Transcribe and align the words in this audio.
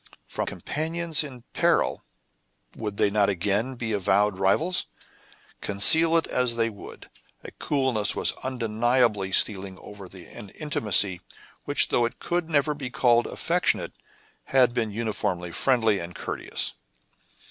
From 0.25 0.47
companions 0.47 1.23
in 1.23 1.43
peril, 1.53 2.03
would 2.75 2.97
they 2.97 3.11
not 3.11 3.29
again 3.29 3.75
be 3.75 3.91
avowed 3.93 4.39
rivals? 4.39 4.87
Conceal 5.61 6.17
it 6.17 6.25
as 6.25 6.55
they 6.55 6.71
would, 6.71 7.07
a 7.43 7.51
coolness 7.51 8.15
was 8.15 8.33
undeniably 8.41 9.31
stealing 9.31 9.77
over 9.77 10.05
an 10.05 10.49
intimacy 10.55 11.21
which, 11.65 11.89
though 11.89 12.05
it 12.05 12.17
could 12.17 12.49
never 12.49 12.73
be 12.73 12.89
called 12.89 13.27
affectionate, 13.27 13.93
had 14.45 14.73
been 14.73 14.89
uniformly 14.89 15.51
friendly 15.51 15.99
and 15.99 16.15
courteous. 16.15 16.73